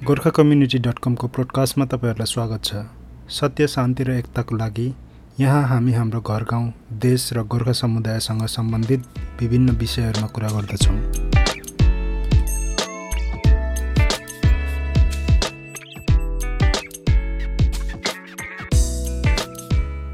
Gorkha 0.00 0.30
community 0.30 0.78
dot 0.78 0.98
कमको 0.98 1.26
प्रोडकास्टमा 1.28 1.84
तपाईँहरूलाई 1.84 2.26
स्वागत 2.26 2.64
छ। 2.64 2.74
सत्य 3.30 3.66
शान्ति 3.68 4.04
र 4.04 4.10
एकताको 4.10 4.56
लागि 4.56 4.86
यहाँ 5.40 5.62
हामी 5.68 5.92
हाम्रो 5.92 6.20
घर 6.20 6.44
गाउँ 6.50 6.72
देश 7.00 7.28
र 7.32 7.42
गोर्खा 7.44 7.72
समुदायसँग 7.72 8.46
सम्बन्धित 8.48 9.04
विभिन्न 9.40 9.76
विषयहरूमा 9.76 10.28
कुरा 10.32 10.48
गर्दछौँ। 10.48 10.96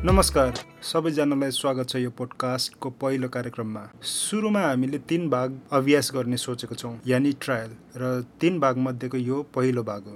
नमस्कार 0.06 0.58
सबैजनालाई 0.86 1.50
स्वागत 1.50 1.88
छ 1.90 1.96
यो 1.96 2.10
पोडकास्टको 2.18 2.90
पहिलो 2.98 3.28
कार्यक्रममा। 3.28 3.80
सुरुमा 4.02 4.60
हामीले 4.60 4.98
तिन 5.08 5.28
भाग 5.30 5.56
अभ्यास 5.78 6.10
गर्ने 6.14 6.36
सोचेको 6.36 6.74
छौँ 6.74 6.92
यानि 7.06 7.32
ट्रायल 7.42 7.70
र 7.96 8.10
तिन 8.40 8.60
भागमध्येको 8.60 9.16
यो 9.16 9.42
पहिलो 9.54 9.82
भाग 9.82 10.04
हो। 10.06 10.14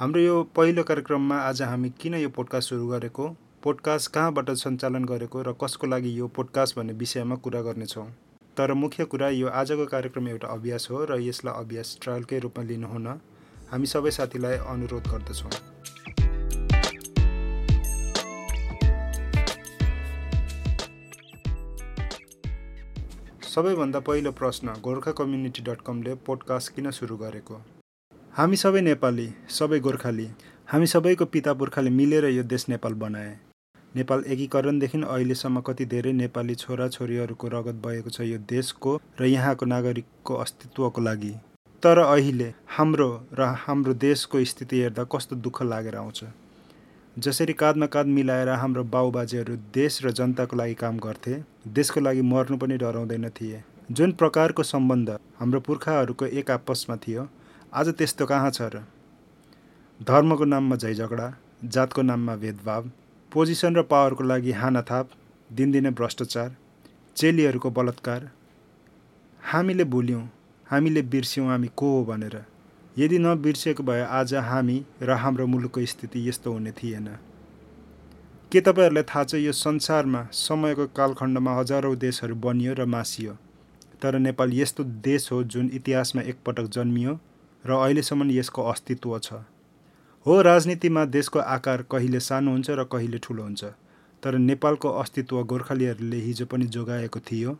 हाम्रो 0.00 0.20
यो 0.20 0.42
पहिलो 0.56 0.82
कार्यक्रममा 0.90 1.38
आज 1.38 1.62
हामी 1.62 1.90
किन 2.00 2.14
यो 2.14 2.28
पोडकास्ट 2.36 2.68
सुरु 2.68 2.88
गरेको 2.88 3.28
पोडकास्ट 3.62 4.12
कहाँबाट 4.12 4.50
सञ्चालन 4.64 5.04
गरेको 5.04 5.42
र 5.42 5.56
कसको 5.64 5.86
लागि 5.86 6.18
यो 6.18 6.28
पोडकास्ट 6.36 6.78
भन्ने 6.78 6.98
विषयमा 7.00 7.36
कुरा 7.40 7.62
गर्नेछौँ। 7.62 8.06
तर 8.56 8.74
मुख्य 8.74 9.04
कुरा 9.06 9.28
यो 9.38 9.48
आजको 9.64 9.86
कार्यक्रम 9.96 10.28
एउटा 10.28 10.48
अभ्यास 10.50 10.88
हो 10.90 11.04
र 11.04 11.20
यसलाई 11.22 11.64
अभ्यास 11.64 11.96
ट्रायलकै 12.02 12.38
रूपमा 12.38 12.68
लिनुहुन 12.68 13.08
हामी 13.72 13.86
सबै 13.96 14.10
साथीलाई 14.20 14.64
अनुरोध 14.68 15.08
गर्दछौँ। 15.08 15.69
सबैभन्दा 23.50 24.00
पहिलो 24.06 24.30
प्रश्न 24.30 24.72
गोर्खा 24.82 25.12
कम्युनिटी 25.18 25.62
डट 25.64 25.80
कमले 25.86 26.12
पोडकास्ट 26.26 26.72
किन 26.74 26.90
सुरु 26.90 27.16
गरेको? 27.16 27.56
हामी 28.34 28.56
सबै 28.56 28.80
नेपाली 28.80 29.24
सबै 29.50 29.78
गोर्खाली 29.86 30.26
हामी 30.68 30.86
सबैको 30.92 31.24
पिता 31.32 31.54
पुर्खाले 31.62 31.90
मिलेर 31.90 32.24
यो 32.26 32.42
देश 32.52 32.68
नेपाल 32.68 32.94
बनाए। 33.00 33.32
नेपाल 33.94 34.22
एकीकरणदेखि 34.34 35.00
अहिलेसम्म 35.06 35.60
कति 35.68 35.84
धेरै 35.94 36.12
नेपाली 36.12 36.54
छोराछोरीहरूको 36.62 37.48
रगत 37.54 37.82
बगेको 37.86 38.10
छ 38.10 38.28
यो 38.28 38.38
देशको 38.54 38.92
र 39.20 39.32
यहाँको 39.32 39.66
नागरिकको 39.66 40.34
अस्तित्वको 40.44 41.00
लागि। 41.00 41.32
तर 41.82 42.04
अहिले 42.04 42.48
हाम्रो 42.76 43.10
र 43.34 43.50
हाम्रो 43.64 43.94
देशको 44.06 44.44
स्थिति 44.52 44.80
हेर्दा 44.80 45.04
कस्तो 45.16 45.42
दुःख 45.48 45.62
लागेर 45.72 45.96
आउँछ। 45.96 46.24
जसरी 47.20 47.52
काँधमा 47.52 47.86
काँध 47.86 48.06
मिलाएर 48.06 48.48
हाम्रो 48.48 48.82
बाउबाजेहरू 48.84 49.54
देश 49.74 49.98
र 50.04 50.10
जनताको 50.10 50.56
लागि 50.56 50.74
काम 50.74 50.98
गर्थे 50.98 51.32
देशको 51.68 52.00
लागि 52.00 52.22
मर्नु 52.22 52.56
पनि 52.56 52.76
डराउँदैन 52.76 53.28
थिए। 53.28 53.62
जुन 53.90 54.12
प्रकारको 54.12 54.62
सम्बन्ध 54.62 55.10
हाम्रो 55.38 55.60
पुर्खाहरूको 55.60 56.26
एक 56.32 56.50
आपसमा 56.50 56.96
थियो 56.96 57.26
आज 57.74 57.88
त्यस्तो 57.98 58.26
कहाँ 58.26 58.50
छ 58.50 58.62
र? 58.62 58.84
धर्मको 60.00 60.44
नाममा 60.44 60.76
झैझगडा 60.76 61.26
जातको 61.64 62.02
नाममा 62.02 62.36
भेदभाव 62.36 62.90
पोजिसन 63.32 63.76
र 63.76 63.82
पावरको 63.82 64.24
लागि 64.24 64.52
हानाथाप 64.52 65.10
दिनदिनै 65.50 65.90
भ्रष्टाचार 65.90 66.56
चेलीहरूको 67.16 67.70
बलात्कार। 67.70 68.30
हामीले 69.42 69.84
भुल्यौँ 69.84 70.24
हामीले 70.66 71.02
बिर्स्यौँ 71.02 71.48
हामी 71.48 71.68
को 71.76 71.92
हो 71.96 72.04
भनेर? 72.04 72.36
यदि 73.00 73.18
नबिर्सिएको 73.18 73.82
भए 73.82 74.00
आज 74.12 74.34
हामी 74.44 74.74
र 75.02 75.10
हाम्रो 75.16 75.46
मुलुकको 75.46 75.84
स्थिति 75.86 76.28
यस्तो 76.28 76.52
हुने 76.52 76.72
थिएन। 76.72 77.06
के 78.52 78.60
तपाईँहरूलाई 78.60 79.02
थाहा 79.02 79.24
छ 79.24 79.34
यो 79.34 79.52
संसारमा 79.52 80.20
समयको 80.32 80.86
कालखण्डमा 80.96 81.54
हजारौँ 81.58 81.94
देशहरू 81.96 82.34
बनियो 82.44 82.74
र 82.74 82.84
मासियो 82.86 83.36
तर 84.02 84.18
नेपाल 84.18 84.52
यस्तो 84.54 84.84
देश 85.00 85.30
हो 85.32 85.42
जुन 85.44 85.70
इतिहासमा 85.74 86.22
एकपटक 86.22 86.68
जन्मियो 86.76 87.18
र 87.64 87.70
अहिलेसम्म 87.78 88.30
यसको 88.30 88.62
अस्तित्व 88.68 89.18
छ? 89.18 89.32
हो 90.26 90.40
राजनीतिमा 90.42 91.04
देशको 91.16 91.38
आकार 91.56 91.82
कहिले 91.90 92.20
सानो 92.20 92.50
हुन्छ 92.50 92.70
र 92.70 92.84
कहिले 92.92 93.18
ठुलो 93.18 93.42
हुन्छ 93.42 93.64
तर 94.22 94.38
नेपालको 94.40 94.88
अस्तित्व 95.00 95.42
गोर्खालीहरूले 95.46 96.20
हिजो 96.20 96.46
पनि 96.46 96.66
जोगाएको 96.76 97.20
थियो 97.20 97.58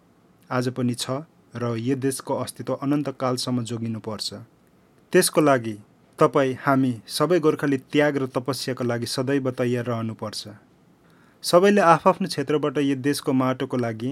आज 0.51 0.69
पनि 0.77 0.95
छ 0.95 1.23
र 1.57 1.77
यो 1.81 1.97
देशको 1.97 2.35
अस्तित्व 2.37 2.75
अनन्तकालसम्म 2.75 3.65
जोगिनुपर्छ। 3.65 4.35
त्यसको 5.13 5.41
लागि 5.41 5.73
तपाईँ 6.19 6.53
हामी 6.65 6.91
सबै 7.09 7.39
गोर्खाली 7.45 7.77
त्याग 7.93 8.17
र 8.23 8.27
तपस्याको 8.35 8.85
लागि 8.85 9.07
सदैव 9.07 9.51
तयार 9.59 9.85
रहनुपर्छ। 9.85 10.49
सबैले 11.45 11.81
आफ्नो 11.85 12.29
क्षेत्रबाट 12.29 12.79
यो 12.79 12.97
देशको 13.07 13.33
माटोको 13.33 13.77
लागि 13.77 14.11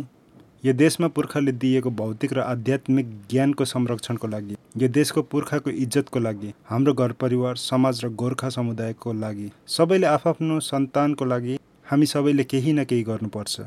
यो 0.65 0.73
देशमा 0.75 1.09
पुर्खाले 1.19 1.53
दिएको 1.65 1.91
भौतिक 2.01 2.33
र 2.33 2.41
आध्यात्मिक 2.45 3.13
ज्ञानको 3.31 3.65
संरक्षणको 3.65 4.27
लागि 4.29 4.57
यो 4.77 4.89
देशको 4.89 5.23
पुर्खाको 5.35 5.71
इज्जतको 5.85 6.19
लागि 6.19 6.53
हाम्रो 6.71 6.95
घर 6.95 7.13
परिवार 7.23 7.63
समाज 7.63 8.05
र 8.05 8.11
गोर्खा 8.25 8.49
समुदायको 8.59 9.13
लागि 9.21 9.49
सबैले 9.77 10.07
आफ्नो 10.09 10.59
सन्तानको 10.71 11.25
लागि 11.25 11.59
हामी 11.91 12.07
सबैले 12.07 12.45
केही 12.45 12.73
न 12.73 12.85
केही 12.85 13.03
गर्नुपर्छ। 13.05 13.61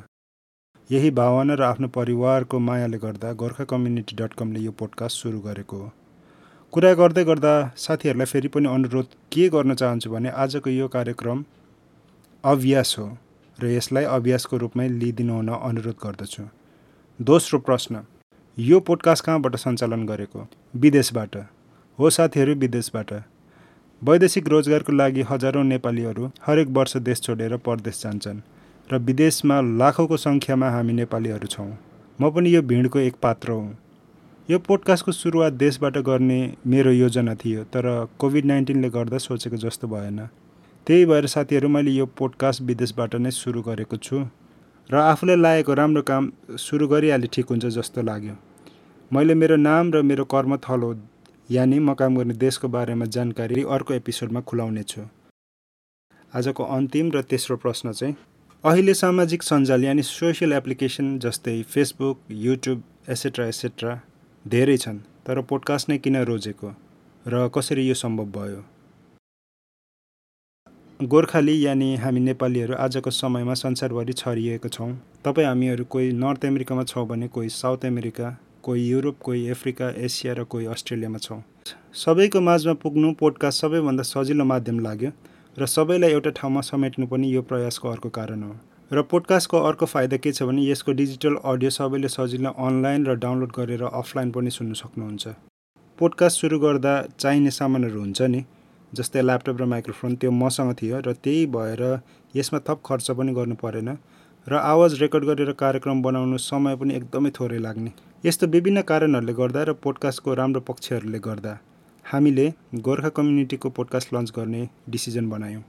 यही 0.89 1.11
भावना 1.21 1.55
र 1.55 1.63
आफ्नो 1.63 1.87
परिवारको 1.95 2.59
मायाले 2.59 2.97
गर्दा 2.97 3.33
गोर्खा 3.39 3.63
कम्युनिटी 3.71 4.15
डट 4.15 4.33
कमले 4.35 4.67
यो 4.67 4.71
पोडकास्ट 4.75 5.23
सुरु 5.23 5.39
गरेको 5.47 5.77
हो। 5.77 5.91
कुरा 6.73 6.91
गर्दै 6.93 7.23
गर्दा 7.27 7.49
साथीहरूलाई 7.75 8.27
फेरि 8.31 8.49
पनि 8.51 8.67
अनुरोध 8.69 9.07
के 9.31 9.47
गर्न 9.49 9.73
चाहन्छु 9.79 10.09
भने 10.11 10.29
आजको 10.43 10.69
यो 10.69 10.87
कार्यक्रम 10.93 11.43
अभ्यास 12.43 12.95
हो 12.99 13.07
र 13.59 13.71
यसलाई 13.71 14.03
अभ्यासको 14.11 14.57
रूपमै 14.57 14.87
लिइदिनु 14.91 15.33
हुन 15.33 15.49
अनुरोध 15.49 15.97
गर्दछु। 16.03 16.43
दोस्रो 17.19 17.59
प्रश्न 17.67 18.03
यो 18.57 18.79
पोडकास्ट 18.87 19.25
कहाँबाट 19.25 19.55
सञ्चालन 19.55 20.05
गरेको? 20.05 20.47
विदेशबाट। 20.75 21.35
हो 21.99 22.09
साथीहरू 22.09 22.55
विदेशबाट। 22.63 23.13
वैदेशिक 24.01 24.47
रोजगारको 24.47 24.91
लागि 24.93 25.27
हजारौँ 25.29 25.63
नेपालीहरू 25.65 26.31
हरेक 26.47 26.75
वर्ष 26.79 26.97
देश 27.03 27.21
छोडेर 27.21 27.57
परदेश 27.67 28.01
जान्छन् 28.03 28.43
र 28.87 29.03
विदेशमा 29.11 29.61
लाखौँको 29.77 30.23
सङ्ख्यामा 30.25 30.69
हामी 30.71 30.93
नेपालीहरू 31.03 31.47
छौँ। 31.47 31.71
म 32.19 32.31
पनि 32.31 32.55
यो 32.55 32.61
भिडको 32.63 32.99
एक 32.99 33.15
पात्र 33.21 33.51
हुँ। 33.51 33.90
यो 34.51 34.57
पोडकास्टको 34.59 35.11
सुरुवात 35.11 35.53
देशबाट 35.53 35.97
गर्ने 35.97 36.37
मेरो 36.67 36.91
योजना 36.91 37.33
थियो 37.35 37.63
तर 37.73 37.85
कोभिड 38.19 38.45
नाइन्टिनले 38.45 38.89
गर्दा 38.89 39.17
सोचेको 39.17 39.57
जस्तो 39.57 39.87
भएन। 39.87 40.17
त्यही 40.87 41.05
भएर 41.05 41.25
साथीहरू 41.33 41.69
मैले 41.69 41.91
यो 41.91 42.05
पोडकास्ट 42.19 42.61
विदेशबाट 42.61 43.15
नै 43.15 43.31
सुरु 43.31 43.61
गरेको 43.61 43.97
छु 43.97 44.19
र 44.89 44.95
आफूलाई 45.03 45.35
लागेको 45.35 45.73
राम्रो 45.73 46.01
काम 46.11 46.31
सुरु 46.65 46.87
गरिहाले 46.87 47.27
ठिक 47.31 47.45
हुन्छ 47.49 47.65
जस्तो 47.77 48.01
लाग्यो। 48.01 48.35
मैले 49.11 49.33
मेरो 49.39 49.55
नाम 49.55 49.93
र 49.93 50.01
मेरो 50.03 50.25
कर्मथलो 50.35 50.91
यानि 51.49 51.79
म 51.79 51.93
काम 51.95 52.17
गर्ने 52.17 52.35
देशको 52.43 52.67
बारेमा 52.75 53.05
जानकारी 53.15 53.63
अर्को 53.63 53.93
एपिसोडमा 53.93 54.41
खुलाउने 54.51 54.83
छु। 54.83 55.07
आजको 56.35 56.63
अन्तिम 56.75 57.15
र 57.15 57.21
तेस्रो 57.31 57.61
प्रश्न 57.63 57.91
चाहिँ 57.93 58.15
अहिले 58.63 58.99
सामाजिक 58.99 59.43
सञ्जाल 59.43 59.83
यानि 59.83 60.09
सोसियल 60.13 60.53
एप्लिकेसन 60.53 61.17
जस्तै 61.23 61.61
Facebook 61.71 62.39
YouTube 62.45 62.83
et cetera 63.09 63.47
et cetera 63.47 63.99
धेरै 64.45 64.75
छन् 64.77 64.97
तर 65.25 65.39
पोडकास्ट 65.41 65.89
नै 65.89 65.97
किन 65.97 66.15
रोजेको? 66.25 66.69
र 67.25 67.49
कसरी 67.55 67.83
यो 67.87 67.93
सम्भव 67.93 68.25
भयो? 68.37 68.61
गोर्खाली 70.99 71.55
यानि 71.65 71.89
हामी 71.95 72.19
नेपालीहरू 72.19 72.73
आजको 72.75 73.11
समयमा 73.11 73.53
संसारभरि 73.53 74.13
छरिएको 74.13 74.69
छौँ। 74.69 74.89
तपाईँ 75.25 75.47
हामीहरू 75.47 75.85
कोही 75.85 76.11
नर्थ 76.13 76.45
अमेरिकामा 76.45 76.83
छौँ 76.83 77.05
भने 77.07 77.27
कोही 77.27 77.49
साउथ 77.49 77.85
अमेरिका 77.85 78.37
कोही 78.63 78.87
युरोप 78.89 79.19
कोही 79.21 79.47
अफ्रिका 79.49 79.89
एसिया 80.09 80.33
र 80.33 80.43
कोही 80.43 80.65
अस्ट्रेलियामा 80.73 81.17
छौँ। 81.17 81.41
सबैको 81.93 82.41
माझमा 82.41 82.73
पुग्नु 82.81 83.13
पोडकास्ट 83.21 83.61
सबैभन्दा 83.61 84.03
सजिलो 84.03 84.45
माध्यम 84.45 84.79
लाग्यो 84.79 85.11
र 85.57 85.65
सबैलाई 85.67 86.11
एउटा 86.11 86.29
ठाउँमा 86.41 86.61
समेट्नु 86.65 87.07
पनि 87.07 87.33
यो 87.35 87.41
प्रयासको 87.45 87.89
अर्को 87.89 88.09
कारण 88.09 88.43
हो। 88.43 88.55
र 88.91 89.01
पोडकास्टको 89.01 89.57
अर्को 89.57 89.85
फाइदा 89.85 90.17
के 90.17 90.31
छ 90.31 90.43
भने 90.43 90.63
यसको 90.63 90.91
डिजिटल 90.91 91.35
अडियो 91.51 91.69
सबैले 91.69 92.07
सजिलो 92.07 92.49
अनलाइन 92.59 93.05
र 93.05 93.13
डाउनलोड 93.17 93.51
गरेर 93.57 93.83
अफलाइन 93.83 94.31
पनि 94.31 94.51
सुन्नु 94.51 94.75
सक्नुहुन्छ। 94.75 95.27
पोडकास्ट 95.99 96.41
सुरु 96.41 96.59
गर्दा 96.59 96.95
चाहिने 97.19 97.51
सामानहरू 97.51 97.99
हुन्छ 97.99 98.21
नि 98.33 98.43
जस्तै 98.93 99.21
ल्यापटप 99.21 99.61
र 99.61 99.65
माइक्रोफोन 99.75 100.15
त्यो 100.15 100.31
मसँग 100.41 100.73
थियो 100.81 100.99
र 101.07 101.13
त्यही 101.23 101.45
भएर 101.55 101.83
यसमा 102.35 102.59
थप 102.67 102.83
खर्च 102.85 103.11
पनि 103.15 103.33
गर्नु 103.33 103.55
परेन 103.63 103.89
र 104.47 104.59
आवाज 104.65 104.99
रेकर्ड 105.01 105.31
गरेर 105.31 105.51
कार्यक्रम 105.63 106.01
बनाउनु 106.03 106.37
समय 106.49 106.75
पनि 106.75 106.95
एकदमै 106.95 107.31
थोरै 107.39 107.63
लाग्ने। 107.63 107.91
यस्तो 108.25 108.53
विभिन्न 108.55 108.87
कारणहरूले 108.91 109.39
गर्दा 109.41 109.67
र 109.71 109.79
पोडकास्टको 109.87 110.33
राम्रो 110.43 110.67
पक्षहरूले 110.67 111.27
गर्दा 111.29 111.59
हामीले 112.05 112.53
गोर्खा 112.85 113.17
कम्युनिटीको 113.17 113.69
पोडकास्ट 113.77 114.13
लन्च 114.13 114.31
गर्ने 114.35 114.67
डिसिजन 114.89 115.29
बनायौँ। 115.29 115.63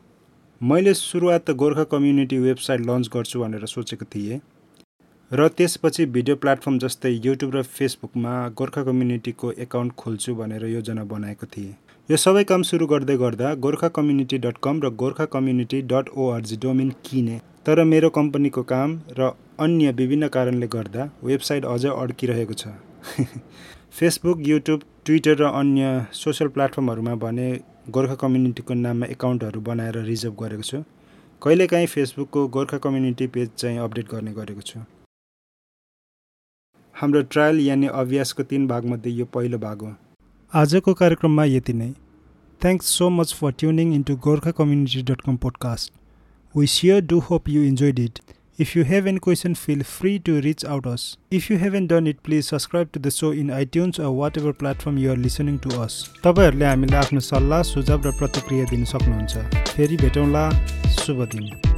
मैले 0.63 0.93
सुरुवात 0.95 1.43
त 1.47 1.51
गोर्खा 1.61 1.85
कम्युनिटी 1.93 2.37
वेबसाइट 2.39 2.81
लन्च 2.81 3.09
गर्छु 3.13 3.41
भनेर 3.41 3.65
सोचेको 3.67 4.05
थिएँ 4.05 4.37
र 5.31 5.47
त्यसपछि 5.59 6.05
भिडियो 6.17 6.37
प्लेटफर्म 6.37 6.79
जस्तै 6.79 7.11
युट्युब 7.25 7.55
र 7.55 7.63
फेसबुकमा 7.71 8.35
गोर्खा 8.61 8.83
कम्युनिटीको 8.89 9.51
एकाउन्ट 9.65 9.93
खोल्छु 10.03 10.35
भनेर 10.35 10.67
योजना 10.67 11.05
बनाएको 11.15 11.47
थिएँ। 11.57 11.73
यो 12.09 12.17
सबै 12.17 12.45
काम 12.45 12.63
सुरु 12.71 12.87
गर्दै 12.87 13.17
गर्दा 13.25 13.53
गोर्खा 13.67 13.89
कम्युनिटी 13.99 14.39
डट 14.47 14.63
कम 14.63 14.83
र 14.85 14.91
Gorkha 15.03 15.27
community 15.35 15.83
dot 15.95 16.15
O R G 16.17 16.57
domain 16.67 16.95
किने। 17.11 17.41
तर 17.67 17.85
मेरो 17.85 18.11
कम्पनीको 18.21 18.63
काम 18.71 18.99
र 19.19 19.35
अन्य 19.67 19.93
विभिन्न 19.99 20.29
कारणले 20.39 20.71
गर्दा 20.77 21.11
वेबसाइट 21.25 21.67
अझै 21.75 21.97
अड्किरहेको 21.97 22.55
छ। 22.55 22.77
फेसबुक 23.99 24.49
युट्युब 24.49 24.91
ट्विटर 25.07 25.35
र 25.35 25.45
अन्य 25.51 26.07
सोसियल 26.15 26.49
प्लेटफर्महरूमा 26.51 27.15
भने 27.23 27.47
गोर्खा 27.91 28.15
कम्युनिटीको 28.15 28.75
नाममा 28.75 29.07
एकाउन्टहरू 29.07 29.61
बनाएर 29.61 29.97
रिजर्भ 29.99 30.35
गरेको 30.41 30.63
छु। 30.63 30.79
कहिलेकाहीँ 31.43 31.87
फेसबुकको 31.87 32.47
गोर्खा 32.49 32.79
कम्युनिटी 32.79 33.27
पेज 33.27 33.49
चाहिँ 33.59 33.79
अपडेट 33.79 34.07
गर्ने 34.11 34.33
गरेको 34.33 34.61
छु। 34.61 34.81
हाम्रो 36.95 37.23
ट्रायल 37.33 37.59
यानि 37.61 37.87
अभ्यासको 37.95 38.43
तिन 38.43 38.69
भागमध्ये 38.69 39.13
यो 39.13 39.25
पहिलो 39.35 39.59
भाग 39.59 39.83
हो। 39.83 39.91
आजको 40.53 40.95
कार्यक्रममा 40.95 41.45
यति 41.45 41.73
नै। 41.73 41.91
Thanks 42.61 42.95
so 42.99 43.09
much 43.11 43.35
for 43.35 43.53
tuning 43.59 43.95
into 43.95 44.17
Gorkha 44.27 44.51
community 44.61 45.03
dot 45.03 45.21
com 45.21 45.37
podcast 45.43 45.93
we 46.55 46.67
sure 46.77 47.01
do 47.07 47.19
hope 47.31 47.49
you 47.49 47.63
enjoyed 47.65 47.99
it 47.99 48.21
If 48.63 48.77
you 48.77 48.85
have 48.85 49.09
any 49.09 49.19
question, 49.19 49.55
feel 49.57 49.83
free 49.83 50.19
to 50.21 50.41
reach 50.41 50.65
out 50.65 50.87
us. 50.87 51.17
If 51.33 51.51
you 51.51 51.59
haven't 51.59 51.89
done 51.89 52.07
it, 52.07 52.23
please 52.23 52.47
subscribe 52.47 52.93
to 52.93 53.01
the 53.01 53.11
show 53.11 53.33
in 53.33 53.49
iTunes 53.49 53.99
or 53.99 54.13
whatever 54.13 54.53
platform 54.53 54.99
you 54.99 55.11
are 55.11 55.17
listening 55.17 55.59
to 55.67 55.81
us. 55.81 55.99
तपाईँहरूले 56.27 56.67
हामीलाई 56.71 57.01
आफ्नो 57.03 57.21
सल्लाह 57.33 57.63
सुझाव 57.73 58.07
र 58.07 58.15
प्रतिक्रिया 58.23 58.71
दिन 58.71 58.85
सक्नुहुन्छ 58.95 59.35
फेरि 59.75 59.97
भेटौँला 60.07 60.49
शुभ 61.03 61.29
दिन 61.35 61.72